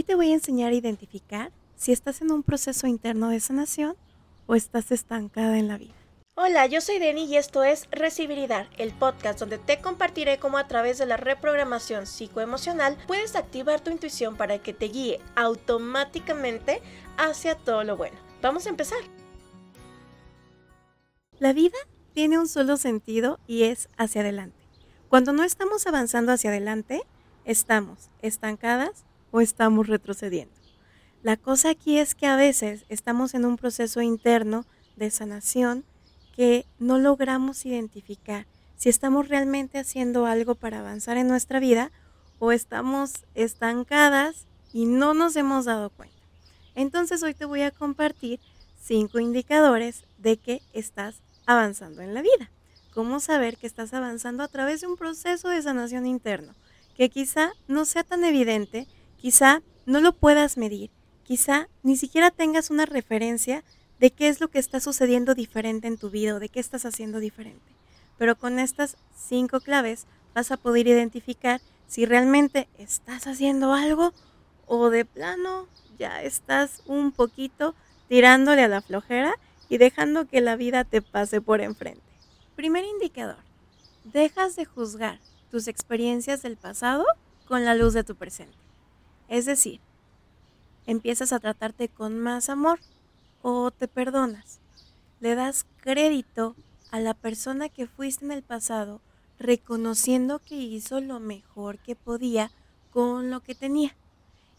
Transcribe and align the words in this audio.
Hoy 0.00 0.04
te 0.04 0.14
voy 0.14 0.30
a 0.30 0.34
enseñar 0.34 0.72
a 0.72 0.74
identificar 0.74 1.52
si 1.76 1.92
estás 1.92 2.22
en 2.22 2.32
un 2.32 2.42
proceso 2.42 2.86
interno 2.86 3.28
de 3.28 3.38
sanación 3.38 3.98
o 4.46 4.54
estás 4.54 4.92
estancada 4.92 5.58
en 5.58 5.68
la 5.68 5.76
vida. 5.76 5.92
Hola, 6.36 6.64
yo 6.64 6.80
soy 6.80 6.98
Denny 6.98 7.24
y 7.24 7.36
esto 7.36 7.64
es 7.64 7.86
Recibir 7.90 8.38
y 8.38 8.46
Dar, 8.46 8.70
el 8.78 8.94
podcast 8.94 9.38
donde 9.38 9.58
te 9.58 9.78
compartiré 9.82 10.38
cómo 10.38 10.56
a 10.56 10.66
través 10.66 10.96
de 10.96 11.04
la 11.04 11.18
reprogramación 11.18 12.06
psicoemocional 12.06 12.96
puedes 13.06 13.36
activar 13.36 13.82
tu 13.82 13.90
intuición 13.90 14.38
para 14.38 14.58
que 14.62 14.72
te 14.72 14.86
guíe 14.86 15.20
automáticamente 15.36 16.80
hacia 17.18 17.54
todo 17.56 17.84
lo 17.84 17.98
bueno. 17.98 18.16
Vamos 18.40 18.64
a 18.64 18.70
empezar. 18.70 19.00
La 21.38 21.52
vida 21.52 21.76
tiene 22.14 22.38
un 22.38 22.48
solo 22.48 22.78
sentido 22.78 23.38
y 23.46 23.64
es 23.64 23.90
hacia 23.98 24.22
adelante. 24.22 24.56
Cuando 25.10 25.34
no 25.34 25.44
estamos 25.44 25.86
avanzando 25.86 26.32
hacia 26.32 26.48
adelante, 26.48 27.02
estamos 27.44 28.08
estancadas 28.22 29.04
o 29.30 29.40
estamos 29.40 29.86
retrocediendo. 29.86 30.54
La 31.22 31.36
cosa 31.36 31.70
aquí 31.70 31.98
es 31.98 32.14
que 32.14 32.26
a 32.26 32.36
veces 32.36 32.84
estamos 32.88 33.34
en 33.34 33.44
un 33.44 33.56
proceso 33.56 34.00
interno 34.00 34.64
de 34.96 35.10
sanación 35.10 35.84
que 36.34 36.64
no 36.78 36.98
logramos 36.98 37.66
identificar 37.66 38.46
si 38.76 38.88
estamos 38.88 39.28
realmente 39.28 39.78
haciendo 39.78 40.24
algo 40.24 40.54
para 40.54 40.78
avanzar 40.78 41.18
en 41.18 41.28
nuestra 41.28 41.60
vida 41.60 41.92
o 42.38 42.52
estamos 42.52 43.26
estancadas 43.34 44.46
y 44.72 44.86
no 44.86 45.12
nos 45.12 45.36
hemos 45.36 45.66
dado 45.66 45.90
cuenta. 45.90 46.16
Entonces 46.74 47.22
hoy 47.22 47.34
te 47.34 47.44
voy 47.44 47.60
a 47.60 47.70
compartir 47.70 48.40
cinco 48.80 49.20
indicadores 49.20 50.04
de 50.16 50.38
que 50.38 50.62
estás 50.72 51.20
avanzando 51.44 52.00
en 52.00 52.14
la 52.14 52.22
vida. 52.22 52.50
Cómo 52.94 53.20
saber 53.20 53.58
que 53.58 53.66
estás 53.66 53.92
avanzando 53.92 54.42
a 54.42 54.48
través 54.48 54.80
de 54.80 54.86
un 54.86 54.96
proceso 54.96 55.48
de 55.48 55.60
sanación 55.60 56.06
interno, 56.06 56.54
que 56.96 57.10
quizá 57.10 57.52
no 57.68 57.84
sea 57.84 58.02
tan 58.02 58.24
evidente, 58.24 58.86
Quizá 59.20 59.62
no 59.84 60.00
lo 60.00 60.12
puedas 60.12 60.56
medir, 60.56 60.90
quizá 61.24 61.68
ni 61.82 61.96
siquiera 61.96 62.30
tengas 62.30 62.70
una 62.70 62.86
referencia 62.86 63.62
de 63.98 64.10
qué 64.10 64.28
es 64.28 64.40
lo 64.40 64.48
que 64.48 64.58
está 64.58 64.80
sucediendo 64.80 65.34
diferente 65.34 65.88
en 65.88 65.98
tu 65.98 66.08
vida 66.08 66.34
o 66.34 66.40
de 66.40 66.48
qué 66.48 66.58
estás 66.58 66.86
haciendo 66.86 67.18
diferente. 67.18 67.72
Pero 68.16 68.36
con 68.36 68.58
estas 68.58 68.96
cinco 69.14 69.60
claves 69.60 70.06
vas 70.34 70.50
a 70.50 70.56
poder 70.56 70.86
identificar 70.86 71.60
si 71.86 72.06
realmente 72.06 72.66
estás 72.78 73.26
haciendo 73.26 73.74
algo 73.74 74.14
o 74.66 74.88
de 74.88 75.04
plano 75.04 75.68
ya 75.98 76.22
estás 76.22 76.82
un 76.86 77.12
poquito 77.12 77.74
tirándole 78.08 78.62
a 78.62 78.68
la 78.68 78.80
flojera 78.80 79.34
y 79.68 79.76
dejando 79.76 80.26
que 80.26 80.40
la 80.40 80.56
vida 80.56 80.84
te 80.84 81.02
pase 81.02 81.42
por 81.42 81.60
enfrente. 81.60 82.00
Primer 82.56 82.84
indicador, 82.84 83.44
dejas 84.04 84.56
de 84.56 84.64
juzgar 84.64 85.20
tus 85.50 85.68
experiencias 85.68 86.40
del 86.40 86.56
pasado 86.56 87.04
con 87.46 87.66
la 87.66 87.74
luz 87.74 87.92
de 87.92 88.04
tu 88.04 88.16
presente. 88.16 88.69
Es 89.30 89.46
decir, 89.46 89.80
empiezas 90.86 91.32
a 91.32 91.38
tratarte 91.38 91.88
con 91.88 92.18
más 92.18 92.50
amor 92.50 92.80
o 93.42 93.70
te 93.70 93.86
perdonas. 93.86 94.58
Le 95.20 95.36
das 95.36 95.64
crédito 95.80 96.56
a 96.90 96.98
la 96.98 97.14
persona 97.14 97.68
que 97.68 97.86
fuiste 97.86 98.24
en 98.24 98.32
el 98.32 98.42
pasado, 98.42 99.00
reconociendo 99.38 100.40
que 100.40 100.56
hizo 100.56 101.00
lo 101.00 101.20
mejor 101.20 101.78
que 101.78 101.94
podía 101.94 102.50
con 102.90 103.30
lo 103.30 103.38
que 103.40 103.54
tenía. 103.54 103.94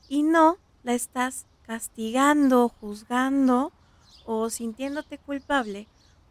Y 0.08 0.24
no 0.24 0.58
la 0.84 0.94
estás 0.94 1.48
castigando, 1.68 2.70
juzgando 2.70 3.74
o 4.26 4.50
sintiéndote 4.50 5.18
culpable 5.18 5.88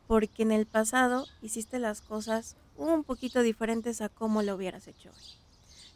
porque 0.07 0.45
en 0.45 0.53
el 0.53 0.65
pasado 0.65 1.27
hiciste 1.43 1.79
las 1.79 2.01
cosas 2.01 2.57
un 2.79 3.05
poquito 3.05 3.43
diferentes 3.43 4.01
a 4.01 4.09
como 4.09 4.43
lo 4.43 4.55
hubieras 4.55 4.89
hecho 4.89 5.11
hoy. 5.11 5.25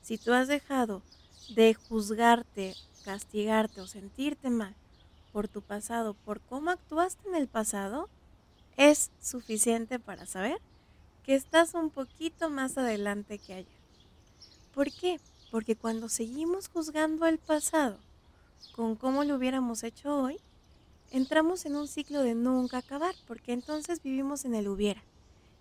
Si 0.03 0.19
tú 0.19 0.34
has 0.34 0.47
dejado 0.47 1.00
de 1.50 1.75
juzgarte, 1.75 2.75
castigarte 3.05 3.81
o 3.81 3.87
sentirte 3.87 4.50
mal 4.50 4.75
por 5.33 5.48
tu 5.48 5.62
pasado, 5.62 6.14
por 6.25 6.41
cómo 6.41 6.70
actuaste 6.70 7.28
en 7.28 7.34
el 7.34 7.48
pasado, 7.48 8.09
es 8.77 9.11
suficiente 9.20 9.98
para 9.98 10.27
saber 10.27 10.61
que 11.25 11.34
estás 11.34 11.75
un 11.75 11.91
poquito 11.91 12.50
más 12.50 12.78
adelante 12.78 13.38
que 13.38 13.54
ayer. 13.54 13.78
¿Por 14.75 14.93
qué? 14.93 15.21
Porque 15.50 15.77
cuando 15.77 16.09
seguimos 16.09 16.69
juzgando 16.69 17.27
el 17.27 17.38
pasado 17.38 17.99
con 18.75 18.97
cómo 18.97 19.25
lo 19.25 19.37
hubiéramos 19.37 19.83
hecho 19.83 20.21
hoy, 20.21 20.38
entramos 21.10 21.65
en 21.65 21.77
un 21.77 21.88
ciclo 21.88 22.22
de 22.22 22.34
nunca 22.34 22.78
acabar, 22.78 23.15
porque 23.27 23.53
entonces 23.53 24.03
vivimos 24.03 24.44
en 24.44 24.54
el 24.54 24.69
hubiera. 24.69 25.03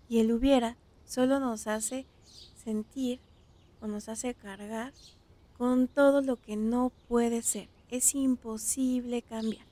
Y 0.08 0.18
el 0.18 0.32
hubiera 0.32 0.76
solo 1.06 1.38
nos 1.40 1.66
hace 1.66 2.06
sentir 2.62 3.20
o 3.80 3.86
nos 3.86 4.08
hace 4.08 4.34
cargar 4.34 4.92
con 5.56 5.88
todo 5.88 6.20
lo 6.20 6.36
que 6.36 6.56
no 6.56 6.90
puede 7.08 7.42
ser. 7.42 7.68
Es 7.90 8.14
imposible 8.14 9.22
cambiar. 9.22 9.64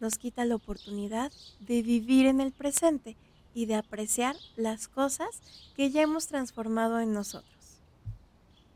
Nos 0.00 0.18
quita 0.18 0.44
la 0.44 0.56
oportunidad 0.56 1.32
de 1.60 1.82
vivir 1.82 2.26
en 2.26 2.40
el 2.40 2.52
presente 2.52 3.16
y 3.54 3.66
de 3.66 3.74
apreciar 3.74 4.36
las 4.56 4.88
cosas 4.88 5.40
que 5.76 5.90
ya 5.90 6.02
hemos 6.02 6.26
transformado 6.26 6.98
en 6.98 7.12
nosotros. 7.12 7.52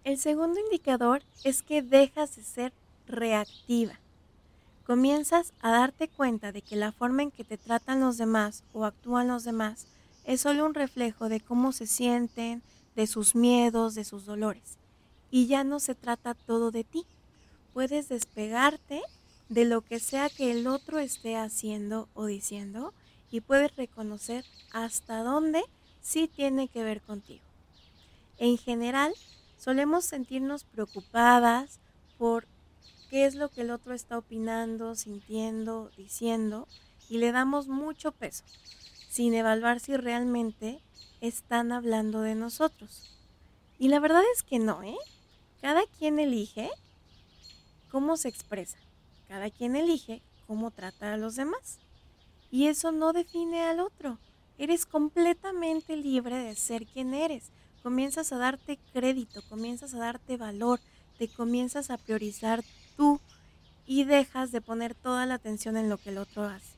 El 0.05 0.19
segundo 0.19 0.61
indicador 0.61 1.23
es 1.43 1.63
que 1.63 1.83
dejas 1.83 2.37
de 2.37 2.45
ser 2.45 2.73
reactiva. 3.09 3.99
Comienzas 4.87 5.53
a 5.63 5.73
darte 5.73 6.07
cuenta 6.07 6.53
de 6.53 6.63
que 6.63 6.77
la 6.77 6.93
forma 6.93 7.23
en 7.23 7.33
que 7.33 7.43
te 7.43 7.59
tratan 7.59 8.01
los 8.01 8.19
demás 8.19 8.63
o 8.73 8.85
actúan 8.85 9.27
los 9.27 9.43
demás 9.43 9.89
es 10.25 10.43
solo 10.43 10.65
un 10.65 10.75
reflejo 10.75 11.29
de 11.29 11.41
cómo 11.41 11.73
se 11.73 11.87
sienten, 11.87 12.63
de 12.95 13.07
sus 13.07 13.35
miedos, 13.35 13.95
de 13.95 14.05
sus 14.05 14.27
dolores 14.27 14.79
y 15.37 15.49
ya 15.49 15.65
no 15.65 15.81
se 15.81 15.95
trata 15.95 16.33
todo 16.33 16.71
de 16.71 16.83
ti. 16.83 17.05
Puedes 17.75 18.09
despegarte 18.09 19.03
de 19.51 19.67
lo 19.67 19.83
que 19.83 20.01
sea 20.01 20.31
que 20.31 20.51
el 20.51 20.67
otro 20.67 20.99
esté 20.99 21.37
haciendo 21.37 22.09
o 22.15 22.25
diciendo 22.25 22.95
y 23.31 23.43
puedes 23.43 23.77
reconocer 23.77 24.47
hasta 24.73 25.23
dónde 25.23 25.63
sí 26.01 26.27
tiene 26.27 26.69
que 26.69 26.83
ver 26.85 27.03
contigo. 27.03 27.45
En 28.39 28.57
general, 28.57 29.13
solemos 29.59 30.07
sentirnos 30.07 30.65
preocupadas 30.65 31.81
por 32.17 32.47
qué 33.11 33.27
es 33.27 33.35
lo 33.35 33.51
que 33.51 33.61
el 33.61 33.73
otro 33.73 33.93
está 33.93 34.17
opinando, 34.17 34.95
sintiendo, 34.95 35.91
diciendo 35.99 36.67
y 37.11 37.19
le 37.19 37.31
damos 37.31 37.69
mucho 37.69 38.11
peso, 38.11 38.45
sin 39.11 39.35
evaluar 39.35 39.81
si 39.81 39.99
realmente 39.99 40.81
están 41.21 41.73
hablando 41.73 42.23
de 42.23 42.35
nosotros. 42.35 43.11
Y 43.79 43.89
la 43.89 44.01
verdad 44.01 44.23
es 44.35 44.43
que 44.43 44.59
no, 44.59 44.83
¿eh? 44.83 44.97
Cada 45.67 45.85
quien 45.99 46.21
elige 46.21 46.71
cómo 47.91 48.17
se 48.17 48.29
expresa, 48.29 48.79
cada 49.27 49.51
quien 49.51 49.75
elige 49.75 50.23
cómo 50.47 50.71
trata 50.71 51.13
a 51.13 51.17
los 51.17 51.35
demás. 51.35 51.81
Y 52.53 52.69
eso 52.69 52.93
no 52.93 53.13
define 53.13 53.65
al 53.65 53.81
otro. 53.81 54.21
Eres 54.59 54.87
completamente 54.87 55.97
libre 55.97 56.37
de 56.37 56.55
ser 56.55 56.87
quien 56.87 57.15
eres. 57.15 57.51
Comienzas 57.83 58.31
a 58.31 58.37
darte 58.37 58.79
crédito, 58.93 59.43
comienzas 59.49 59.93
a 59.95 59.99
darte 59.99 60.37
valor, 60.37 60.79
te 61.19 61.27
comienzas 61.27 61.91
a 61.91 61.99
priorizar 61.99 62.63
tú 62.97 63.19
y 63.87 64.05
dejas 64.05 64.53
de 64.53 64.61
poner 64.61 64.95
toda 64.95 65.27
la 65.27 65.35
atención 65.35 65.77
en 65.77 65.89
lo 65.89 65.99
que 65.99 66.11
el 66.11 66.19
otro 66.19 66.45
hace. 66.45 66.77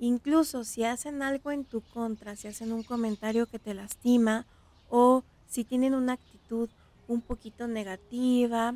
Incluso 0.00 0.64
si 0.64 0.84
hacen 0.84 1.22
algo 1.22 1.50
en 1.50 1.64
tu 1.64 1.80
contra, 1.80 2.36
si 2.36 2.46
hacen 2.46 2.74
un 2.74 2.82
comentario 2.82 3.46
que 3.46 3.58
te 3.58 3.72
lastima 3.72 4.44
o 4.90 5.24
si 5.48 5.64
tienen 5.64 5.94
una 5.94 6.12
actitud 6.12 6.68
un 7.08 7.20
poquito 7.20 7.66
negativa 7.66 8.74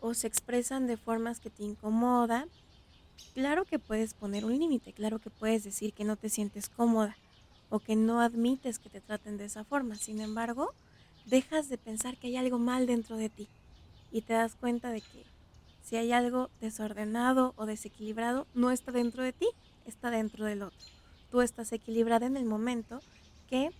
o 0.00 0.14
se 0.14 0.26
expresan 0.26 0.86
de 0.86 0.96
formas 0.96 1.40
que 1.40 1.50
te 1.50 1.62
incomoda, 1.62 2.46
claro 3.32 3.64
que 3.64 3.78
puedes 3.78 4.14
poner 4.14 4.44
un 4.44 4.58
límite, 4.58 4.92
claro 4.92 5.18
que 5.18 5.30
puedes 5.30 5.64
decir 5.64 5.92
que 5.92 6.04
no 6.04 6.16
te 6.16 6.28
sientes 6.28 6.68
cómoda 6.68 7.16
o 7.70 7.78
que 7.78 7.96
no 7.96 8.20
admites 8.20 8.78
que 8.78 8.90
te 8.90 9.00
traten 9.00 9.36
de 9.36 9.46
esa 9.46 9.64
forma. 9.64 9.96
Sin 9.96 10.20
embargo, 10.20 10.72
dejas 11.26 11.68
de 11.68 11.78
pensar 11.78 12.16
que 12.16 12.28
hay 12.28 12.36
algo 12.36 12.58
mal 12.58 12.86
dentro 12.86 13.16
de 13.16 13.28
ti 13.30 13.48
y 14.12 14.22
te 14.22 14.34
das 14.34 14.54
cuenta 14.54 14.90
de 14.90 15.00
que 15.00 15.24
si 15.82 15.96
hay 15.96 16.12
algo 16.12 16.50
desordenado 16.60 17.52
o 17.56 17.66
desequilibrado, 17.66 18.46
no 18.54 18.70
está 18.70 18.92
dentro 18.92 19.22
de 19.22 19.32
ti, 19.32 19.48
está 19.86 20.10
dentro 20.10 20.46
del 20.46 20.62
otro. 20.62 20.78
Tú 21.30 21.40
estás 21.40 21.72
equilibrada 21.72 22.26
en 22.26 22.36
el 22.36 22.44
momento 22.44 23.00
que 23.48 23.70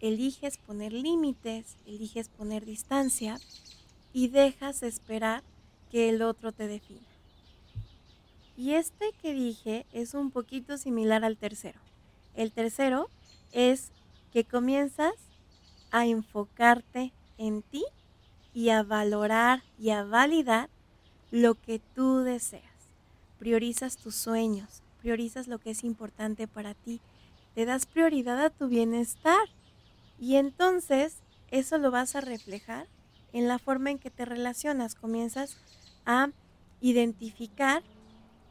eliges 0.00 0.58
poner 0.58 0.92
límites, 0.92 1.76
eliges 1.86 2.28
poner 2.28 2.64
distancia 2.64 3.38
y 4.12 4.28
dejas 4.28 4.80
de 4.80 4.88
esperar 4.88 5.42
que 5.90 6.08
el 6.08 6.22
otro 6.22 6.52
te 6.52 6.66
defina. 6.66 7.06
Y 8.56 8.74
este 8.74 9.12
que 9.22 9.32
dije 9.32 9.86
es 9.92 10.14
un 10.14 10.30
poquito 10.30 10.76
similar 10.78 11.24
al 11.24 11.36
tercero. 11.36 11.80
El 12.34 12.52
tercero 12.52 13.08
es 13.52 13.92
que 14.32 14.44
comienzas 14.44 15.14
a 15.90 16.06
enfocarte 16.06 17.12
en 17.38 17.62
ti 17.62 17.84
y 18.52 18.70
a 18.70 18.82
valorar 18.82 19.62
y 19.78 19.90
a 19.90 20.04
validar 20.04 20.68
lo 21.30 21.54
que 21.54 21.80
tú 21.94 22.18
deseas. 22.18 22.64
Priorizas 23.38 23.96
tus 23.96 24.16
sueños, 24.16 24.82
priorizas 25.00 25.46
lo 25.46 25.58
que 25.58 25.70
es 25.70 25.84
importante 25.84 26.48
para 26.48 26.74
ti, 26.74 27.00
te 27.54 27.64
das 27.64 27.86
prioridad 27.86 28.44
a 28.44 28.50
tu 28.50 28.68
bienestar 28.68 29.48
y 30.18 30.36
entonces 30.36 31.18
eso 31.50 31.78
lo 31.78 31.90
vas 31.90 32.16
a 32.16 32.20
reflejar 32.20 32.86
en 33.32 33.48
la 33.48 33.58
forma 33.58 33.90
en 33.90 33.98
que 33.98 34.10
te 34.10 34.24
relacionas. 34.24 34.94
Comienzas 34.94 35.56
a 36.04 36.30
identificar 36.80 37.82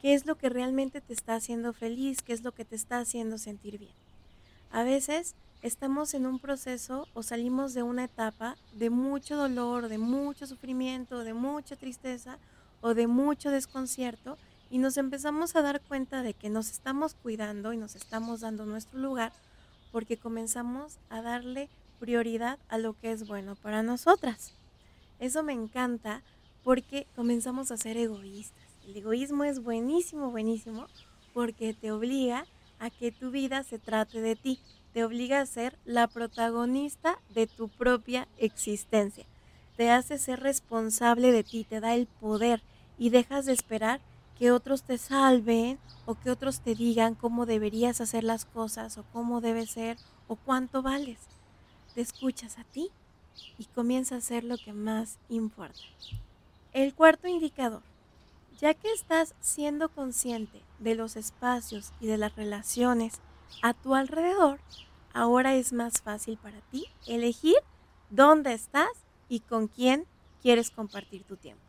qué 0.01 0.13
es 0.13 0.25
lo 0.25 0.35
que 0.35 0.49
realmente 0.49 1.01
te 1.01 1.13
está 1.13 1.35
haciendo 1.35 1.73
feliz, 1.73 2.21
qué 2.21 2.33
es 2.33 2.43
lo 2.43 2.53
que 2.53 2.65
te 2.65 2.75
está 2.75 2.99
haciendo 2.99 3.37
sentir 3.37 3.77
bien. 3.77 3.93
A 4.71 4.83
veces 4.83 5.35
estamos 5.61 6.13
en 6.13 6.25
un 6.25 6.39
proceso 6.39 7.07
o 7.13 7.23
salimos 7.23 7.73
de 7.73 7.83
una 7.83 8.03
etapa 8.03 8.57
de 8.73 8.89
mucho 8.89 9.35
dolor, 9.35 9.87
de 9.87 9.97
mucho 9.97 10.45
sufrimiento, 10.45 11.23
de 11.23 11.33
mucha 11.33 11.75
tristeza 11.75 12.37
o 12.81 12.93
de 12.93 13.07
mucho 13.07 13.49
desconcierto 13.49 14.37
y 14.69 14.77
nos 14.77 14.97
empezamos 14.97 15.55
a 15.55 15.61
dar 15.61 15.81
cuenta 15.81 16.21
de 16.21 16.33
que 16.33 16.49
nos 16.49 16.69
estamos 16.69 17.15
cuidando 17.15 17.73
y 17.73 17.77
nos 17.77 17.95
estamos 17.95 18.41
dando 18.41 18.65
nuestro 18.65 18.99
lugar 18.99 19.31
porque 19.97 20.17
comenzamos 20.17 20.99
a 21.09 21.23
darle 21.23 21.69
prioridad 21.99 22.59
a 22.69 22.77
lo 22.77 22.93
que 22.93 23.11
es 23.11 23.27
bueno 23.27 23.55
para 23.55 23.81
nosotras. 23.81 24.53
Eso 25.17 25.41
me 25.41 25.53
encanta 25.53 26.21
porque 26.63 27.07
comenzamos 27.15 27.71
a 27.71 27.77
ser 27.77 27.97
egoístas. 27.97 28.63
El 28.85 28.97
egoísmo 28.97 29.43
es 29.43 29.63
buenísimo, 29.63 30.29
buenísimo, 30.29 30.85
porque 31.33 31.73
te 31.73 31.91
obliga 31.91 32.45
a 32.77 32.91
que 32.91 33.11
tu 33.11 33.31
vida 33.31 33.63
se 33.63 33.79
trate 33.79 34.21
de 34.21 34.35
ti, 34.35 34.59
te 34.93 35.03
obliga 35.03 35.41
a 35.41 35.47
ser 35.47 35.79
la 35.83 36.05
protagonista 36.05 37.17
de 37.33 37.47
tu 37.47 37.67
propia 37.67 38.27
existencia, 38.37 39.25
te 39.77 39.89
hace 39.89 40.19
ser 40.19 40.41
responsable 40.41 41.31
de 41.31 41.43
ti, 41.43 41.63
te 41.63 41.79
da 41.79 41.95
el 41.95 42.05
poder 42.05 42.61
y 42.99 43.09
dejas 43.09 43.47
de 43.47 43.53
esperar 43.53 43.99
que 44.37 44.51
otros 44.51 44.83
te 44.83 44.97
salven 44.97 45.79
o 46.05 46.15
que 46.15 46.29
otros 46.29 46.61
te 46.61 46.75
digan 46.75 47.15
cómo 47.15 47.45
deberías 47.45 48.01
hacer 48.01 48.23
las 48.23 48.45
cosas 48.45 48.97
o 48.97 49.03
cómo 49.11 49.41
debes 49.41 49.71
ser 49.71 49.97
o 50.27 50.35
cuánto 50.35 50.81
vales. 50.81 51.19
Te 51.95 52.01
escuchas 52.01 52.59
a 52.59 52.63
ti 52.63 52.91
y 53.57 53.65
comienza 53.65 54.15
a 54.15 54.19
hacer 54.19 54.43
lo 54.43 54.57
que 54.57 54.73
más 54.73 55.17
importa. 55.29 55.79
El 56.73 56.93
cuarto 56.93 57.27
indicador. 57.27 57.81
Ya 58.59 58.73
que 58.73 58.91
estás 58.91 59.35
siendo 59.39 59.89
consciente 59.89 60.61
de 60.79 60.95
los 60.95 61.15
espacios 61.15 61.91
y 61.99 62.07
de 62.07 62.17
las 62.17 62.35
relaciones 62.35 63.21
a 63.61 63.73
tu 63.73 63.93
alrededor, 63.93 64.59
ahora 65.13 65.55
es 65.55 65.73
más 65.73 66.01
fácil 66.01 66.37
para 66.37 66.59
ti 66.71 66.85
elegir 67.05 67.57
dónde 68.09 68.53
estás 68.53 68.89
y 69.29 69.41
con 69.41 69.67
quién 69.67 70.05
quieres 70.41 70.71
compartir 70.71 71.23
tu 71.23 71.35
tiempo 71.37 71.66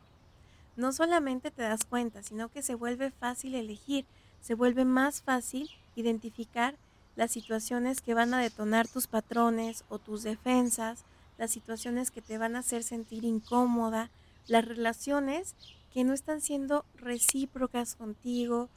no 0.79 0.93
solamente 0.93 1.51
te 1.51 1.63
das 1.63 1.85
cuenta, 1.85 2.23
sino 2.23 2.51
que 2.51 2.63
se 2.63 2.77
vuelve 2.77 3.11
fácil 3.11 3.57
elegir, 3.57 4.07
se 4.41 4.55
vuelve 4.55 4.85
más 4.85 5.23
fácil 5.23 5.69
identificar 5.97 6.77
las 7.17 7.33
situaciones 7.33 8.01
que 8.01 8.15
van 8.15 8.33
a 8.33 8.41
detonar 8.41 8.87
tus 8.87 9.09
patrones 9.09 9.85
o 9.89 9.99
tus 9.99 10.23
defensas, 10.23 11.05
las 11.37 11.51
situaciones 11.51 12.13
que 12.13 12.23
te 12.23 12.39
van 12.39 12.55
a 12.55 12.61
hacer 12.61 12.85
sentir 12.85 13.25
incómoda, 13.25 14.09
las 14.47 14.65
relaciones 14.65 15.57
que 15.93 16.05
no 16.05 16.15
están 16.15 16.41
siendo 16.41 16.85
recíprocas 16.95 17.97
contigo, 17.97 18.69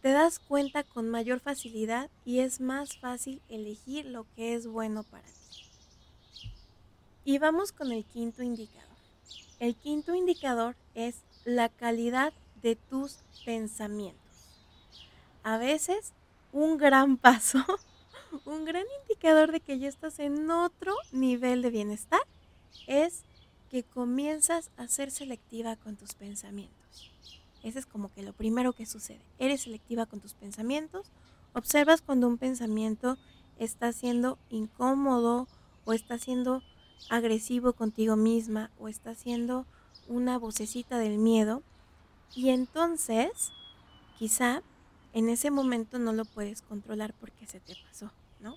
te 0.00 0.12
das 0.12 0.38
cuenta 0.38 0.82
con 0.82 1.10
mayor 1.10 1.40
facilidad 1.40 2.08
y 2.24 2.38
es 2.38 2.62
más 2.62 2.96
fácil 2.96 3.42
elegir 3.50 4.06
lo 4.06 4.24
que 4.34 4.54
es 4.54 4.66
bueno 4.66 5.02
para 5.02 5.26
ti. 5.26 5.60
Y 7.26 7.36
vamos 7.36 7.70
con 7.70 7.92
el 7.92 8.06
quinto 8.06 8.42
indicador. 8.42 8.88
El 9.58 9.76
quinto 9.76 10.14
indicador 10.14 10.74
es 10.94 11.16
la 11.44 11.68
calidad 11.68 12.32
de 12.62 12.76
tus 12.76 13.18
pensamientos. 13.44 14.20
A 15.42 15.56
veces 15.58 16.12
un 16.52 16.76
gran 16.76 17.16
paso, 17.16 17.64
un 18.44 18.64
gran 18.64 18.84
indicador 19.02 19.52
de 19.52 19.60
que 19.60 19.78
ya 19.78 19.88
estás 19.88 20.18
en 20.18 20.50
otro 20.50 20.94
nivel 21.12 21.62
de 21.62 21.70
bienestar 21.70 22.20
es 22.86 23.22
que 23.70 23.82
comienzas 23.84 24.70
a 24.76 24.88
ser 24.88 25.10
selectiva 25.10 25.76
con 25.76 25.96
tus 25.96 26.14
pensamientos. 26.14 27.12
Ese 27.62 27.78
es 27.78 27.86
como 27.86 28.12
que 28.12 28.22
lo 28.22 28.32
primero 28.32 28.72
que 28.72 28.86
sucede. 28.86 29.20
Eres 29.38 29.62
selectiva 29.62 30.06
con 30.06 30.20
tus 30.20 30.34
pensamientos, 30.34 31.10
observas 31.52 32.02
cuando 32.02 32.26
un 32.26 32.38
pensamiento 32.38 33.16
está 33.58 33.92
siendo 33.92 34.38
incómodo 34.48 35.46
o 35.84 35.92
está 35.92 36.18
siendo 36.18 36.62
agresivo 37.08 37.72
contigo 37.72 38.16
misma 38.16 38.70
o 38.78 38.88
está 38.88 39.14
siendo 39.14 39.66
una 40.10 40.38
vocecita 40.38 40.98
del 40.98 41.18
miedo 41.18 41.62
y 42.34 42.50
entonces 42.50 43.52
quizá 44.18 44.62
en 45.12 45.28
ese 45.28 45.50
momento 45.50 45.98
no 45.98 46.12
lo 46.12 46.24
puedes 46.24 46.62
controlar 46.62 47.14
porque 47.14 47.46
se 47.46 47.60
te 47.60 47.74
pasó, 47.86 48.12
¿no? 48.40 48.56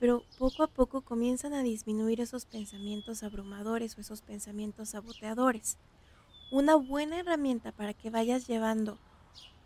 Pero 0.00 0.24
poco 0.38 0.62
a 0.62 0.68
poco 0.68 1.02
comienzan 1.02 1.52
a 1.52 1.62
disminuir 1.62 2.20
esos 2.20 2.46
pensamientos 2.46 3.22
abrumadores 3.22 3.98
o 3.98 4.00
esos 4.00 4.22
pensamientos 4.22 4.90
saboteadores. 4.90 5.78
Una 6.50 6.76
buena 6.76 7.18
herramienta 7.18 7.72
para 7.72 7.92
que 7.92 8.10
vayas 8.10 8.46
llevando 8.46 8.98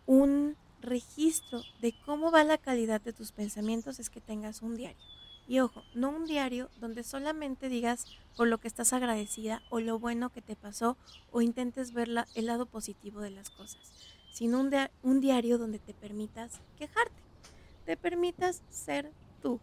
un 0.06 0.56
registro 0.80 1.62
de 1.82 1.94
cómo 2.06 2.30
va 2.30 2.44
la 2.44 2.56
calidad 2.56 3.00
de 3.00 3.12
tus 3.12 3.32
pensamientos 3.32 3.98
es 3.98 4.08
que 4.10 4.20
tengas 4.20 4.62
un 4.62 4.76
diario. 4.76 5.17
Y 5.48 5.60
ojo, 5.60 5.82
no 5.94 6.10
un 6.10 6.26
diario 6.26 6.68
donde 6.78 7.02
solamente 7.02 7.70
digas 7.70 8.04
por 8.36 8.48
lo 8.48 8.58
que 8.58 8.68
estás 8.68 8.92
agradecida 8.92 9.62
o 9.70 9.80
lo 9.80 9.98
bueno 9.98 10.28
que 10.28 10.42
te 10.42 10.56
pasó 10.56 10.98
o 11.32 11.40
intentes 11.40 11.94
ver 11.94 12.10
el 12.34 12.46
lado 12.46 12.66
positivo 12.66 13.22
de 13.22 13.30
las 13.30 13.48
cosas, 13.48 13.80
sino 14.30 14.60
un 15.02 15.20
diario 15.22 15.56
donde 15.56 15.78
te 15.78 15.94
permitas 15.94 16.60
quejarte, 16.76 17.22
te 17.86 17.96
permitas 17.96 18.62
ser 18.68 19.10
tú, 19.40 19.58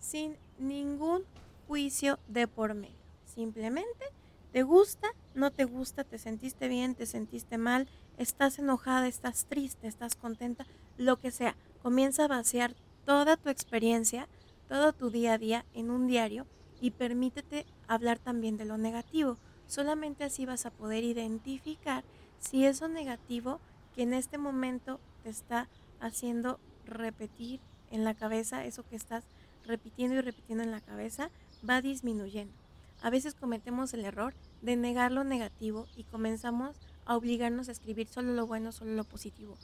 sin 0.00 0.36
ningún 0.58 1.24
juicio 1.66 2.18
de 2.28 2.46
por 2.46 2.74
medio. 2.74 3.00
Simplemente 3.24 4.04
te 4.52 4.64
gusta, 4.64 5.08
no 5.34 5.50
te 5.50 5.64
gusta, 5.64 6.04
te 6.04 6.18
sentiste 6.18 6.68
bien, 6.68 6.94
te 6.94 7.06
sentiste 7.06 7.56
mal, 7.56 7.88
estás 8.18 8.58
enojada, 8.58 9.08
estás 9.08 9.46
triste, 9.46 9.86
estás 9.88 10.14
contenta, 10.14 10.66
lo 10.98 11.18
que 11.18 11.30
sea. 11.30 11.56
Comienza 11.82 12.26
a 12.26 12.28
vaciar 12.28 12.76
toda 13.06 13.38
tu 13.38 13.48
experiencia 13.48 14.28
todo 14.72 14.94
tu 14.94 15.10
día 15.10 15.34
a 15.34 15.38
día 15.38 15.66
en 15.74 15.90
un 15.90 16.06
diario 16.06 16.46
y 16.80 16.92
permítete 16.92 17.66
hablar 17.88 18.18
también 18.18 18.56
de 18.56 18.64
lo 18.64 18.78
negativo. 18.78 19.36
Solamente 19.66 20.24
así 20.24 20.46
vas 20.46 20.64
a 20.64 20.70
poder 20.70 21.04
identificar 21.04 22.04
si 22.38 22.64
eso 22.64 22.88
negativo 22.88 23.60
que 23.94 24.04
en 24.04 24.14
este 24.14 24.38
momento 24.38 24.98
te 25.24 25.28
está 25.28 25.68
haciendo 26.00 26.58
repetir 26.86 27.60
en 27.90 28.02
la 28.02 28.14
cabeza, 28.14 28.64
eso 28.64 28.82
que 28.88 28.96
estás 28.96 29.24
repitiendo 29.66 30.16
y 30.16 30.22
repitiendo 30.22 30.64
en 30.64 30.70
la 30.70 30.80
cabeza, 30.80 31.28
va 31.68 31.82
disminuyendo. 31.82 32.54
A 33.02 33.10
veces 33.10 33.34
cometemos 33.34 33.92
el 33.92 34.06
error 34.06 34.32
de 34.62 34.76
negar 34.76 35.12
lo 35.12 35.22
negativo 35.22 35.86
y 35.98 36.04
comenzamos 36.04 36.78
a 37.04 37.14
obligarnos 37.14 37.68
a 37.68 37.72
escribir 37.72 38.08
solo 38.08 38.32
lo 38.32 38.46
bueno, 38.46 38.72
solo 38.72 38.92
lo 38.92 39.04
positivo. 39.04 39.54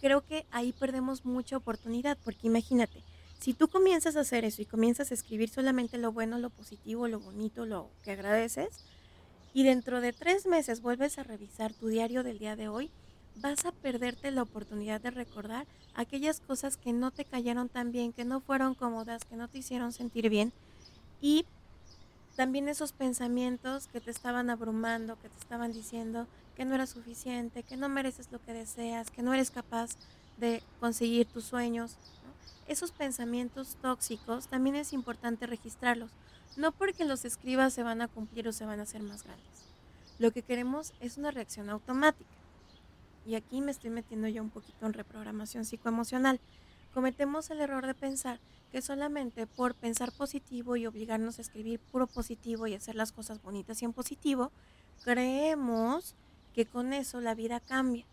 Creo 0.00 0.20
que 0.20 0.46
ahí 0.52 0.72
perdemos 0.72 1.24
mucha 1.24 1.56
oportunidad 1.56 2.16
porque 2.22 2.46
imagínate, 2.46 3.02
si 3.40 3.52
tú 3.52 3.68
comienzas 3.68 4.16
a 4.16 4.20
hacer 4.20 4.44
eso 4.44 4.62
y 4.62 4.66
comienzas 4.66 5.10
a 5.10 5.14
escribir 5.14 5.50
solamente 5.50 5.98
lo 5.98 6.12
bueno, 6.12 6.38
lo 6.38 6.50
positivo, 6.50 7.08
lo 7.08 7.20
bonito, 7.20 7.66
lo 7.66 7.90
que 8.02 8.12
agradeces, 8.12 8.84
y 9.52 9.62
dentro 9.62 10.00
de 10.00 10.12
tres 10.12 10.46
meses 10.46 10.82
vuelves 10.82 11.18
a 11.18 11.22
revisar 11.22 11.72
tu 11.72 11.88
diario 11.88 12.22
del 12.22 12.38
día 12.38 12.56
de 12.56 12.68
hoy, 12.68 12.90
vas 13.36 13.64
a 13.64 13.72
perderte 13.72 14.30
la 14.30 14.42
oportunidad 14.42 15.00
de 15.00 15.10
recordar 15.10 15.66
aquellas 15.94 16.40
cosas 16.40 16.76
que 16.76 16.92
no 16.92 17.10
te 17.10 17.24
cayeron 17.24 17.68
tan 17.68 17.92
bien, 17.92 18.12
que 18.12 18.24
no 18.24 18.40
fueron 18.40 18.74
cómodas, 18.74 19.24
que 19.24 19.36
no 19.36 19.48
te 19.48 19.58
hicieron 19.58 19.92
sentir 19.92 20.28
bien. 20.28 20.52
Y 21.20 21.44
también 22.36 22.68
esos 22.68 22.92
pensamientos 22.92 23.86
que 23.88 24.00
te 24.00 24.10
estaban 24.10 24.50
abrumando, 24.50 25.18
que 25.20 25.28
te 25.28 25.38
estaban 25.38 25.72
diciendo 25.72 26.26
que 26.56 26.64
no 26.64 26.74
era 26.74 26.86
suficiente, 26.86 27.62
que 27.62 27.76
no 27.76 27.88
mereces 27.88 28.30
lo 28.32 28.40
que 28.42 28.52
deseas, 28.52 29.10
que 29.10 29.22
no 29.22 29.34
eres 29.34 29.50
capaz 29.50 29.90
de 30.38 30.62
conseguir 30.80 31.26
tus 31.26 31.44
sueños 31.44 31.96
esos 32.66 32.92
pensamientos 32.92 33.76
tóxicos 33.82 34.48
también 34.48 34.76
es 34.76 34.92
importante 34.92 35.46
registrarlos, 35.46 36.10
no 36.56 36.72
porque 36.72 37.04
los 37.04 37.24
escribas 37.24 37.72
se 37.72 37.82
van 37.82 38.00
a 38.00 38.08
cumplir 38.08 38.48
o 38.48 38.52
se 38.52 38.64
van 38.64 38.80
a 38.80 38.84
hacer 38.84 39.02
más 39.02 39.24
grandes. 39.24 39.66
Lo 40.18 40.30
que 40.30 40.42
queremos 40.42 40.92
es 41.00 41.18
una 41.18 41.30
reacción 41.30 41.68
automática. 41.70 42.30
Y 43.26 43.34
aquí 43.34 43.60
me 43.60 43.70
estoy 43.70 43.90
metiendo 43.90 44.28
ya 44.28 44.42
un 44.42 44.50
poquito 44.50 44.86
en 44.86 44.92
reprogramación 44.92 45.64
psicoemocional. 45.64 46.40
Cometemos 46.92 47.50
el 47.50 47.60
error 47.60 47.86
de 47.86 47.94
pensar 47.94 48.38
que 48.70 48.82
solamente 48.82 49.46
por 49.46 49.74
pensar 49.74 50.12
positivo 50.12 50.76
y 50.76 50.86
obligarnos 50.86 51.38
a 51.38 51.42
escribir 51.42 51.80
puro 51.80 52.06
positivo 52.06 52.66
y 52.66 52.74
hacer 52.74 52.94
las 52.94 53.12
cosas 53.12 53.42
bonitas 53.42 53.80
y 53.80 53.84
en 53.84 53.92
positivo, 53.92 54.50
creemos 55.02 56.14
que 56.54 56.66
con 56.66 56.92
eso 56.92 57.20
la 57.20 57.34
vida 57.34 57.60
cambia. 57.60 58.04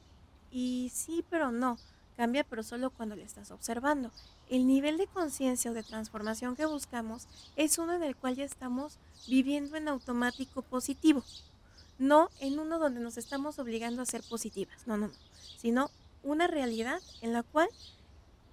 Y 0.52 0.92
sí, 0.94 1.24
pero 1.30 1.52
no. 1.52 1.78
Cambia, 2.22 2.44
pero 2.44 2.62
solo 2.62 2.92
cuando 2.92 3.16
le 3.16 3.24
estás 3.24 3.50
observando. 3.50 4.12
El 4.48 4.68
nivel 4.68 5.00
de 5.00 5.08
conciencia 5.08 5.72
o 5.72 5.74
de 5.74 5.82
transformación 5.82 6.56
que 6.56 6.68
buscamos 6.68 7.26
es 7.56 7.80
uno 7.80 7.94
en 7.94 8.04
el 8.04 8.16
cual 8.16 8.36
ya 8.36 8.46
estamos 8.46 9.00
viviendo 9.28 9.76
en 9.76 9.88
automático 9.88 10.62
positivo, 10.62 11.24
no 11.98 12.30
en 12.40 12.60
uno 12.60 12.78
donde 12.78 13.00
nos 13.00 13.18
estamos 13.18 13.58
obligando 13.58 14.04
a 14.04 14.06
ser 14.06 14.22
positivas, 14.30 14.86
no, 14.86 14.98
no, 14.98 15.08
no, 15.08 15.14
sino 15.58 15.90
una 16.22 16.46
realidad 16.46 17.02
en 17.22 17.34
la 17.34 17.42
cual 17.42 17.70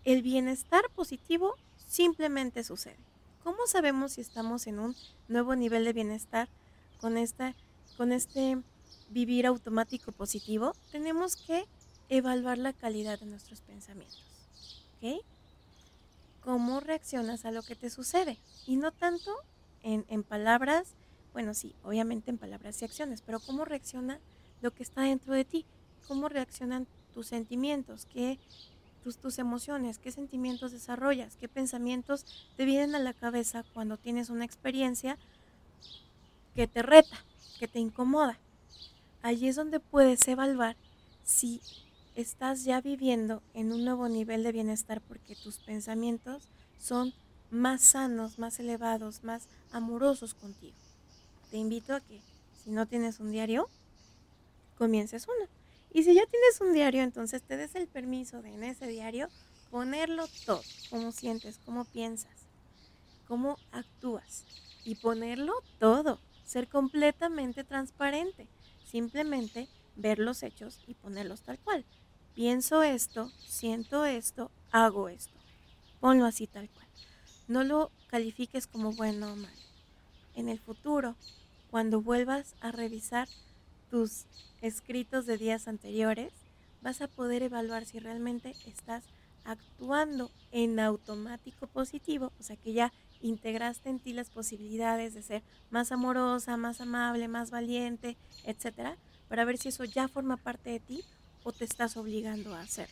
el 0.06 0.22
bienestar 0.22 0.84
positivo 0.94 1.54
simplemente 1.86 2.64
sucede. 2.64 2.96
¿Cómo 3.44 3.66
sabemos 3.66 4.12
si 4.12 4.22
estamos 4.22 4.66
en 4.66 4.78
un 4.78 4.96
nuevo 5.28 5.54
nivel 5.56 5.84
de 5.84 5.92
bienestar 5.92 6.48
con, 7.02 7.18
esta, 7.18 7.54
con 7.98 8.12
este 8.12 8.62
vivir 9.10 9.46
automático 9.46 10.10
positivo, 10.10 10.72
tenemos 10.90 11.36
que 11.36 11.66
evaluar 12.08 12.58
la 12.58 12.72
calidad 12.72 13.18
de 13.18 13.26
nuestros 13.26 13.60
pensamientos. 13.60 14.24
¿Ok? 14.96 15.24
¿Cómo 16.42 16.80
reaccionas 16.80 17.44
a 17.44 17.50
lo 17.50 17.62
que 17.62 17.76
te 17.76 17.90
sucede? 17.90 18.38
Y 18.66 18.76
no 18.76 18.92
tanto 18.92 19.34
en, 19.82 20.04
en 20.08 20.22
palabras, 20.22 20.94
bueno, 21.32 21.54
sí, 21.54 21.74
obviamente 21.82 22.30
en 22.30 22.38
palabras 22.38 22.80
y 22.80 22.84
acciones, 22.84 23.22
pero 23.22 23.40
cómo 23.40 23.64
reacciona 23.64 24.18
lo 24.62 24.70
que 24.72 24.82
está 24.82 25.02
dentro 25.02 25.34
de 25.34 25.44
ti, 25.44 25.66
cómo 26.06 26.28
reaccionan 26.28 26.86
tus 27.14 27.26
sentimientos, 27.26 28.06
qué 28.06 28.38
tus, 29.02 29.18
tus 29.18 29.38
emociones, 29.38 29.98
qué 29.98 30.10
sentimientos 30.10 30.72
desarrollas, 30.72 31.36
qué 31.36 31.48
pensamientos 31.48 32.24
te 32.56 32.64
vienen 32.64 32.94
a 32.94 32.98
la 32.98 33.12
cabeza 33.12 33.64
cuando 33.74 33.96
tienes 33.96 34.30
una 34.30 34.44
experiencia 34.44 35.18
que 36.54 36.66
te 36.66 36.82
reta, 36.82 37.24
que 37.58 37.68
te 37.68 37.78
incomoda. 37.78 38.38
Allí 39.22 39.48
es 39.48 39.56
donde 39.56 39.80
puedes 39.80 40.26
evaluar 40.28 40.76
si 41.24 41.60
estás 42.20 42.64
ya 42.64 42.80
viviendo 42.80 43.44
en 43.54 43.72
un 43.72 43.84
nuevo 43.84 44.08
nivel 44.08 44.42
de 44.42 44.50
bienestar 44.50 45.00
porque 45.00 45.36
tus 45.36 45.58
pensamientos 45.58 46.48
son 46.76 47.14
más 47.48 47.80
sanos, 47.80 48.40
más 48.40 48.58
elevados, 48.58 49.22
más 49.22 49.46
amorosos 49.70 50.34
contigo. 50.34 50.76
Te 51.52 51.58
invito 51.58 51.94
a 51.94 52.00
que 52.00 52.20
si 52.64 52.72
no 52.72 52.86
tienes 52.86 53.20
un 53.20 53.30
diario, 53.30 53.70
comiences 54.76 55.28
uno. 55.28 55.48
Y 55.92 56.02
si 56.02 56.12
ya 56.12 56.26
tienes 56.26 56.60
un 56.60 56.72
diario, 56.72 57.04
entonces 57.04 57.40
te 57.42 57.56
des 57.56 57.76
el 57.76 57.86
permiso 57.86 58.42
de 58.42 58.52
en 58.52 58.64
ese 58.64 58.88
diario 58.88 59.28
ponerlo 59.70 60.26
todo, 60.44 60.62
cómo 60.90 61.12
sientes, 61.12 61.60
cómo 61.64 61.84
piensas, 61.84 62.34
cómo 63.28 63.58
actúas 63.70 64.44
y 64.84 64.96
ponerlo 64.96 65.52
todo, 65.78 66.18
ser 66.44 66.66
completamente 66.66 67.62
transparente, 67.62 68.48
simplemente 68.84 69.68
ver 69.94 70.18
los 70.18 70.42
hechos 70.42 70.82
y 70.88 70.94
ponerlos 70.94 71.42
tal 71.42 71.60
cual. 71.60 71.84
Pienso 72.38 72.84
esto, 72.84 73.32
siento 73.48 74.04
esto, 74.04 74.52
hago 74.70 75.08
esto. 75.08 75.34
Ponlo 75.98 76.24
así 76.24 76.46
tal 76.46 76.70
cual. 76.70 76.86
No 77.48 77.64
lo 77.64 77.90
califiques 78.06 78.68
como 78.68 78.92
bueno 78.92 79.32
o 79.32 79.34
malo. 79.34 79.58
En 80.36 80.48
el 80.48 80.60
futuro, 80.60 81.16
cuando 81.72 82.00
vuelvas 82.00 82.54
a 82.60 82.70
revisar 82.70 83.26
tus 83.90 84.26
escritos 84.62 85.26
de 85.26 85.36
días 85.36 85.66
anteriores, 85.66 86.32
vas 86.80 87.00
a 87.00 87.08
poder 87.08 87.42
evaluar 87.42 87.86
si 87.86 87.98
realmente 87.98 88.54
estás 88.66 89.02
actuando 89.42 90.30
en 90.52 90.78
automático 90.78 91.66
positivo, 91.66 92.30
o 92.38 92.42
sea 92.44 92.54
que 92.54 92.72
ya 92.72 92.92
integraste 93.20 93.90
en 93.90 93.98
ti 93.98 94.12
las 94.12 94.30
posibilidades 94.30 95.12
de 95.12 95.22
ser 95.22 95.42
más 95.72 95.90
amorosa, 95.90 96.56
más 96.56 96.80
amable, 96.80 97.26
más 97.26 97.50
valiente, 97.50 98.16
etcétera, 98.44 98.96
para 99.28 99.44
ver 99.44 99.58
si 99.58 99.70
eso 99.70 99.82
ya 99.82 100.06
forma 100.06 100.36
parte 100.36 100.70
de 100.70 100.78
ti 100.78 101.04
te 101.52 101.64
estás 101.64 101.96
obligando 101.96 102.54
a 102.54 102.60
hacer. 102.60 102.88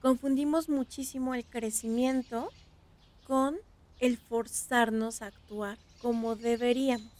Confundimos 0.00 0.68
muchísimo 0.68 1.34
el 1.34 1.44
crecimiento 1.44 2.50
con 3.26 3.56
el 4.00 4.18
forzarnos 4.18 5.22
a 5.22 5.26
actuar 5.26 5.78
como 6.02 6.36
deberíamos 6.36 7.14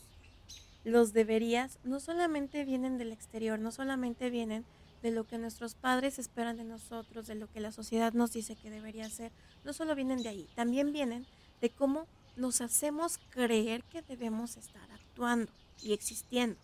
los 0.85 1.15
deberías 1.15 1.79
no 1.83 1.99
solamente 1.99 2.65
vienen 2.65 2.99
del 2.99 3.13
exterior, 3.13 3.59
no 3.59 3.73
solamente 3.73 4.31
vienen 4.31 4.65
de 5.03 5.11
lo 5.11 5.25
que 5.25 5.39
nuestros 5.39 5.75
padres 5.75 6.19
esperan 6.19 6.57
de 6.57 6.65
nosotros, 6.65 7.27
de 7.27 7.35
lo 7.35 7.51
que 7.51 7.61
la 7.61 7.73
sociedad 7.73 8.13
nos 8.13 8.33
dice 8.33 8.55
que 8.57 8.71
debería 8.71 9.09
ser, 9.11 9.33
no 9.65 9.73
solo 9.73 9.95
vienen 9.95 10.23
de 10.23 10.29
ahí, 10.29 10.49
también 10.55 10.93
vienen 10.93 11.27
de 11.61 11.71
cómo 11.71 12.07
nos 12.37 12.61
hacemos 12.61 13.19
creer 13.31 13.83
que 13.85 14.03
debemos 14.03 14.57
estar 14.57 14.91
actuando 14.93 15.51
y 15.83 15.93
existiendo. 15.93 16.59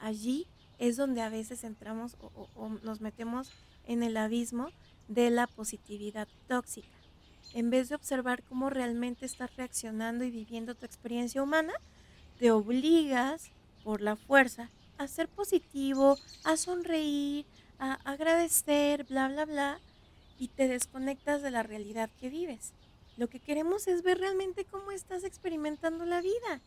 Allí 0.00 0.46
es 0.78 0.96
donde 0.96 1.22
a 1.22 1.28
veces 1.28 1.64
entramos 1.64 2.16
o, 2.20 2.68
nos 2.82 3.00
metemos 3.00 3.50
en 3.86 4.02
el 4.02 4.16
abismo 4.16 4.68
de 5.08 5.30
la 5.30 5.46
positividad 5.46 6.28
tóxica. 6.48 6.88
En 7.54 7.70
vez 7.70 7.88
de 7.88 7.94
observar 7.94 8.42
cómo 8.42 8.70
realmente 8.70 9.24
estás 9.24 9.54
reaccionando 9.56 10.24
y 10.24 10.30
viviendo 10.30 10.74
tu 10.74 10.84
experiencia 10.84 11.42
humana, 11.42 11.72
te 12.38 12.50
obligas 12.50 13.50
por 13.84 14.00
la 14.00 14.16
fuerza 14.16 14.70
a 14.98 15.08
ser 15.08 15.28
positivo, 15.28 16.18
a 16.44 16.56
sonreír, 16.56 17.46
a 17.78 17.94
agradecer, 18.04 19.04
bla, 19.04 19.28
bla, 19.28 19.44
bla, 19.44 19.80
y 20.38 20.48
te 20.48 20.68
desconectas 20.68 21.42
de 21.42 21.50
la 21.50 21.62
realidad 21.62 22.10
que 22.20 22.28
vives. 22.28 22.72
Lo 23.16 23.28
que 23.28 23.40
queremos 23.40 23.86
es 23.86 24.02
ver 24.02 24.18
realmente 24.18 24.64
cómo 24.64 24.90
estás 24.90 25.24
experimentando 25.24 26.04
la 26.04 26.20
vida. 26.20 26.60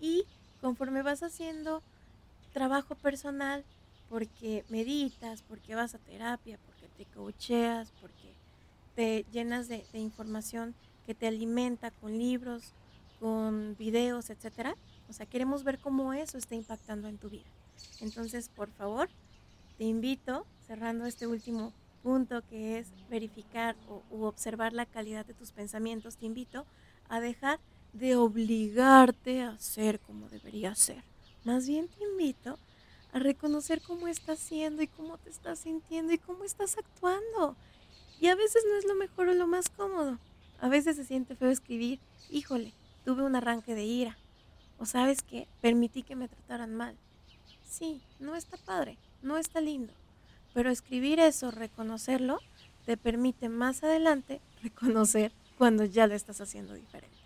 Y 0.00 0.26
conforme 0.60 1.02
vas 1.02 1.22
haciendo 1.22 1.82
trabajo 2.56 2.94
personal, 2.94 3.66
porque 4.08 4.64
meditas, 4.70 5.42
porque 5.42 5.74
vas 5.74 5.94
a 5.94 5.98
terapia, 5.98 6.58
porque 6.64 6.88
te 6.96 7.04
coacheas, 7.04 7.92
porque 8.00 8.32
te 8.94 9.26
llenas 9.30 9.68
de, 9.68 9.84
de 9.92 9.98
información 9.98 10.74
que 11.04 11.14
te 11.14 11.26
alimenta 11.26 11.90
con 11.90 12.16
libros, 12.16 12.72
con 13.20 13.76
videos, 13.76 14.30
etcétera, 14.30 14.74
o 15.06 15.12
sea, 15.12 15.26
queremos 15.26 15.64
ver 15.64 15.78
cómo 15.78 16.14
eso 16.14 16.38
está 16.38 16.54
impactando 16.54 17.08
en 17.08 17.18
tu 17.18 17.28
vida. 17.28 17.44
Entonces, 18.00 18.48
por 18.48 18.70
favor, 18.70 19.10
te 19.76 19.84
invito, 19.84 20.46
cerrando 20.66 21.04
este 21.04 21.26
último 21.26 21.74
punto 22.02 22.40
que 22.48 22.78
es 22.78 22.88
verificar 23.10 23.76
o 23.86 24.02
u 24.10 24.24
observar 24.24 24.72
la 24.72 24.86
calidad 24.86 25.26
de 25.26 25.34
tus 25.34 25.52
pensamientos, 25.52 26.16
te 26.16 26.24
invito 26.24 26.64
a 27.10 27.20
dejar 27.20 27.60
de 27.92 28.16
obligarte 28.16 29.42
a 29.42 29.58
ser 29.58 30.00
como 30.00 30.30
debería 30.30 30.74
ser. 30.74 31.04
Más 31.46 31.68
bien 31.68 31.86
te 31.86 32.02
invito 32.02 32.58
a 33.12 33.20
reconocer 33.20 33.80
cómo 33.80 34.08
estás 34.08 34.40
siendo 34.40 34.82
y 34.82 34.88
cómo 34.88 35.16
te 35.16 35.30
estás 35.30 35.60
sintiendo 35.60 36.12
y 36.12 36.18
cómo 36.18 36.42
estás 36.42 36.76
actuando. 36.76 37.54
Y 38.20 38.26
a 38.26 38.34
veces 38.34 38.64
no 38.68 38.76
es 38.76 38.84
lo 38.84 38.96
mejor 38.96 39.28
o 39.28 39.32
lo 39.32 39.46
más 39.46 39.68
cómodo. 39.68 40.18
A 40.60 40.68
veces 40.68 40.96
se 40.96 41.04
siente 41.04 41.36
feo 41.36 41.48
escribir, 41.48 42.00
híjole, 42.32 42.72
tuve 43.04 43.22
un 43.22 43.36
arranque 43.36 43.76
de 43.76 43.84
ira, 43.84 44.18
o 44.80 44.86
sabes 44.86 45.22
que 45.22 45.46
permití 45.60 46.02
que 46.02 46.16
me 46.16 46.26
trataran 46.26 46.74
mal. 46.74 46.96
Sí, 47.64 48.00
no 48.18 48.34
está 48.34 48.56
padre, 48.56 48.98
no 49.22 49.36
está 49.36 49.60
lindo. 49.60 49.92
Pero 50.52 50.68
escribir 50.68 51.20
eso, 51.20 51.52
reconocerlo, 51.52 52.40
te 52.86 52.96
permite 52.96 53.48
más 53.48 53.84
adelante 53.84 54.40
reconocer 54.64 55.30
cuando 55.58 55.84
ya 55.84 56.08
lo 56.08 56.16
estás 56.16 56.40
haciendo 56.40 56.74
diferente. 56.74 57.16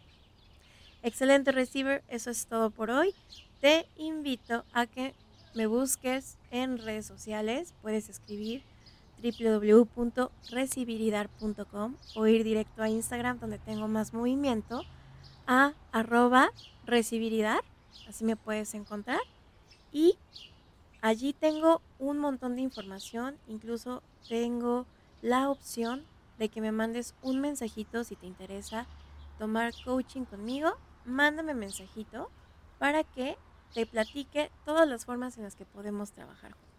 Excelente 1.03 1.53
receiver, 1.53 2.05
eso 2.09 2.29
es 2.29 2.45
todo 2.45 2.69
por 2.69 2.91
hoy. 2.91 3.15
Te 3.61 3.87
invito 3.97 4.65
a 4.73 4.87
que 4.87 5.15
me 5.55 5.67
busques 5.67 6.39
en 6.51 6.79
redes 6.79 7.05
sociales. 7.05 7.75
Puedes 7.83 8.09
escribir 8.09 8.63
www.recibiridar.com 9.23 11.97
o 12.17 12.27
ir 12.27 12.43
directo 12.43 12.83
a 12.83 12.89
Instagram 12.89 13.39
donde 13.39 13.59
tengo 13.59 13.87
más 13.87 14.15
movimiento 14.15 14.81
a 15.47 15.75
arroba 15.93 16.49
recibir 16.87 17.35
y 17.35 17.43
dar, 17.43 17.63
así 18.09 18.25
me 18.25 18.37
puedes 18.37 18.73
encontrar. 18.73 19.21
Y 19.93 20.17
allí 21.03 21.35
tengo 21.35 21.83
un 21.99 22.17
montón 22.19 22.57
de 22.57 22.63
información, 22.63 23.37
incluso 23.47 24.03
tengo 24.29 24.87
la 25.21 25.51
opción 25.51 26.07
de 26.39 26.49
que 26.49 26.63
me 26.63 26.73
mandes 26.73 27.15
un 27.21 27.43
mensajito 27.43 28.05
si 28.05 28.17
te 28.17 28.27
interesa 28.27 28.87
tomar 29.39 29.75
coaching 29.85 30.25
conmigo, 30.25 30.79
mándame 31.05 31.53
mensajito 31.53 32.31
para 32.79 33.05
que 33.05 33.37
te 33.75 33.87
platique 33.87 34.51
todas 34.65 34.89
las 34.89 35.05
formas 35.05 35.37
en 35.39 35.45
las 35.45 35.57
que 35.57 35.65
podemos 35.65 36.13
trabajar 36.13 36.53
juntos. 36.53 36.70